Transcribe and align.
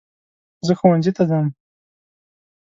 زه 0.65 0.73
ښونځي 0.79 1.11
ته 1.17 1.23
ځم. 1.29 1.45